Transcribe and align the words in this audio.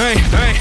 Hey, 0.00 0.16
hey, 0.32 0.54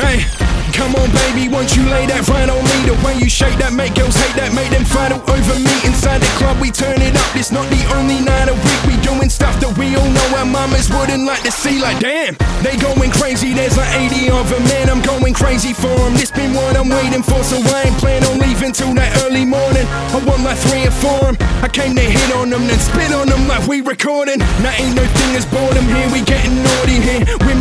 hey. 0.00 0.46
Come 0.72 0.92
on, 0.96 1.08
baby, 1.12 1.48
won't 1.48 1.76
you 1.76 1.84
lay 1.88 2.04
that 2.08 2.24
right 2.28 2.48
on 2.48 2.60
me? 2.60 2.78
The 2.88 2.96
way 3.04 3.16
you 3.16 3.28
shake 3.28 3.56
that, 3.60 3.72
make 3.72 3.96
girls 3.96 4.16
hate 4.16 4.36
that, 4.36 4.52
make 4.52 4.68
them 4.72 4.84
final 4.84 5.20
over 5.24 5.56
me. 5.60 5.72
Inside 5.84 6.20
the 6.20 6.28
club, 6.40 6.56
we 6.60 6.72
turn 6.72 7.00
it 7.00 7.16
up. 7.16 7.28
It's 7.36 7.52
not 7.52 7.68
the 7.72 7.80
only 7.96 8.20
night 8.20 8.48
a 8.48 8.56
week. 8.56 8.80
We 8.88 8.96
doing 9.04 9.28
stuff 9.28 9.60
that 9.60 9.72
we 9.76 9.96
all 9.96 10.04
know 10.08 10.28
our 10.40 10.44
mamas 10.44 10.92
wouldn't 10.92 11.24
like 11.24 11.44
to 11.44 11.52
see. 11.52 11.80
Like, 11.80 12.00
damn, 12.00 12.36
they 12.60 12.76
going 12.76 13.08
crazy. 13.12 13.56
There's 13.56 13.76
like 13.76 13.88
80 13.88 14.28
of 14.32 14.48
them, 14.52 14.64
man. 14.68 14.92
I'm 14.92 15.00
going 15.00 15.32
crazy 15.32 15.72
for 15.72 15.96
them. 15.96 16.12
This 16.12 16.28
been 16.28 16.52
what 16.52 16.76
I'm 16.76 16.92
waiting 16.92 17.24
for, 17.24 17.40
so 17.40 17.56
I 17.56 17.88
ain't 17.88 17.96
plan 17.96 18.20
on 18.28 18.36
leaving 18.36 18.76
till 18.76 18.92
that 19.00 19.16
early 19.24 19.48
morning. 19.48 19.88
I 20.12 20.20
want 20.28 20.44
like 20.44 20.60
three 20.60 20.84
or 20.84 20.92
four 20.92 21.32
'em. 21.32 21.40
I 21.64 21.72
came 21.72 21.96
to 21.96 22.04
hit 22.04 22.36
on 22.36 22.52
them, 22.52 22.68
then 22.68 22.76
spit 22.80 23.16
on 23.16 23.32
them 23.32 23.48
like 23.48 23.64
we 23.64 23.80
recording. 23.80 24.44
Now 24.60 24.76
ain't 24.76 24.92
no 24.92 25.08
thing 25.08 25.32
as 25.40 25.48
boredom 25.48 25.88
here. 25.88 26.08
We 26.12 26.20
getting 26.20 26.60
naughty 26.60 27.00
here. 27.00 27.24
Women 27.48 27.55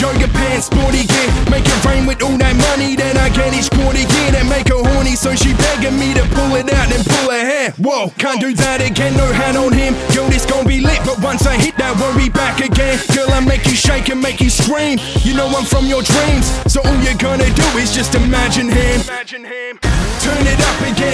yoga 0.00 0.26
pants, 0.32 0.66
sporty 0.66 1.04
gear. 1.04 1.28
Make 1.52 1.68
it 1.68 1.84
rain 1.84 2.06
with 2.06 2.22
all 2.22 2.36
that 2.40 2.56
money 2.72 2.96
that 2.96 3.16
I 3.20 3.28
get 3.28 3.52
each 3.52 3.68
quarter 3.70 4.00
year. 4.00 4.30
That 4.32 4.48
make 4.48 4.68
her 4.72 4.80
horny, 4.80 5.14
so 5.14 5.36
she 5.36 5.52
begging 5.52 6.00
me 6.00 6.14
to 6.16 6.24
pull 6.32 6.56
it 6.56 6.72
out 6.72 6.88
and 6.88 7.04
pull 7.04 7.28
her 7.30 7.44
hair. 7.44 7.70
Whoa, 7.76 8.08
can't 8.16 8.40
do 8.40 8.54
that 8.54 8.80
again. 8.80 9.16
No 9.16 9.28
hand 9.28 9.56
on 9.56 9.72
him. 9.72 9.94
Yo, 10.16 10.26
this 10.32 10.46
gon' 10.46 10.66
be 10.66 10.80
lit, 10.80 11.00
but 11.04 11.20
once 11.20 11.46
I 11.46 11.60
hit 11.60 11.76
that, 11.76 11.92
won't 12.00 12.16
be 12.16 12.32
back 12.32 12.64
again. 12.64 12.98
Girl, 13.14 13.30
I 13.30 13.40
make 13.44 13.66
you 13.66 13.76
shake 13.76 14.08
and 14.08 14.20
make 14.20 14.40
you 14.40 14.50
scream. 14.50 14.98
You 15.22 15.36
know 15.36 15.46
I'm 15.52 15.64
from 15.64 15.86
your 15.86 16.02
dreams, 16.02 16.48
so 16.70 16.80
all 16.80 16.98
you're 17.04 17.20
gonna 17.20 17.50
do 17.52 17.66
is 17.76 17.92
just 17.92 18.14
imagine 18.16 18.68
him. 18.72 19.04
Imagine 19.04 19.44
him. 19.44 19.78
Turn 20.20 20.44
it 20.44 20.60
up 20.60 20.78
again, 20.84 21.09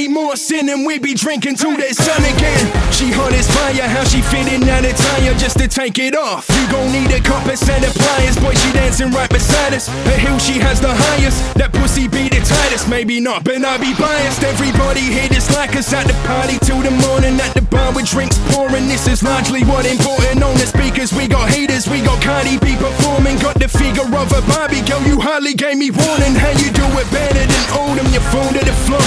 Plenty 0.00 0.14
more 0.14 0.34
sin 0.34 0.70
and 0.70 0.86
we 0.86 0.98
be 0.98 1.12
drinking 1.12 1.56
till 1.56 1.76
there's 1.76 1.98
sun 1.98 2.24
again. 2.24 2.64
She 2.88 3.12
hot 3.12 3.36
as 3.36 3.44
fire, 3.52 3.84
how 3.84 4.00
she 4.08 4.24
fit 4.24 4.48
in 4.48 4.64
that 4.64 4.80
attire 4.80 5.36
just 5.36 5.60
to 5.60 5.68
take 5.68 6.00
it 6.00 6.16
off. 6.16 6.48
You 6.48 6.64
gon' 6.72 6.88
need 6.88 7.12
a 7.12 7.20
couple 7.20 7.52
set 7.52 7.84
of 7.84 7.92
pliers, 7.92 8.40
boy, 8.40 8.56
she 8.56 8.72
dancing 8.72 9.12
right 9.12 9.28
beside 9.28 9.76
us. 9.76 9.92
Her 10.08 10.16
heel, 10.16 10.38
she 10.40 10.56
has 10.56 10.80
the 10.80 10.88
highest. 10.88 11.52
That 11.60 11.76
pussy 11.76 12.08
be 12.08 12.32
the 12.32 12.40
tightest, 12.40 12.88
maybe 12.88 13.20
not, 13.20 13.44
but 13.44 13.60
I 13.60 13.76
be 13.76 13.92
biased. 13.92 14.40
Everybody 14.40 15.04
here 15.04 15.28
dislike 15.28 15.76
us 15.76 15.92
at 15.92 16.08
the 16.08 16.16
party 16.24 16.56
till 16.64 16.80
the 16.80 16.96
morning 17.04 17.36
at 17.36 17.52
the 17.52 17.60
bar 17.68 17.92
with 17.92 18.08
drinks 18.08 18.40
pouring. 18.56 18.88
This 18.88 19.04
is 19.04 19.20
largely 19.20 19.68
what 19.68 19.84
important 19.84 20.40
on 20.40 20.56
the 20.56 20.64
speakers. 20.64 21.12
We 21.12 21.28
got 21.28 21.52
haters, 21.52 21.84
we 21.92 22.00
got 22.00 22.24
Cardi 22.24 22.56
B 22.56 22.72
performing. 22.80 23.36
Got 23.44 23.60
the 23.60 23.68
figure 23.68 24.08
of 24.08 24.32
a 24.32 24.40
Barbie 24.48 24.80
girl, 24.80 25.04
you 25.04 25.20
hardly 25.20 25.52
gave 25.52 25.76
me 25.76 25.92
warning. 25.92 26.40
How 26.40 26.56
you 26.56 26.72
do 26.72 26.88
it 26.96 27.08
better 27.12 27.44
than 27.44 27.64
all 27.76 27.92
them? 27.92 28.08
You 28.16 28.24
fall 28.32 28.48
to 28.48 28.64
the 28.64 28.76
floor, 28.88 29.04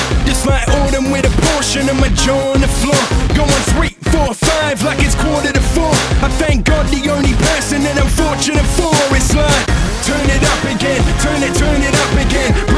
Autumn 0.94 1.12
with 1.12 1.26
a 1.26 1.42
portion 1.50 1.90
of 1.90 2.00
my 2.00 2.10
jaw 2.10 2.54
on 2.54 2.62
the 2.62 2.68
floor. 2.68 3.02
Going 3.36 3.64
three, 3.74 3.96
four, 4.12 4.34
five, 4.34 4.84
like 4.84 5.00
it's 5.00 5.16
quarter 5.16 5.52
to 5.52 5.62
four. 5.74 5.90
I 6.22 6.30
thank 6.38 6.66
God 6.66 6.86
the 6.88 7.10
only 7.10 7.34
person 7.50 7.82
that 7.82 7.98
I'm 7.98 8.10
fortunate 8.10 8.66
for 8.78 8.94
is 9.16 9.34
like. 9.34 9.66
Turn 10.06 10.30
it 10.30 10.44
up 10.44 10.62
again, 10.70 11.02
turn 11.24 11.42
it, 11.42 11.56
turn 11.58 11.82
it 11.82 11.96
up 11.96 12.14
again. 12.28 12.73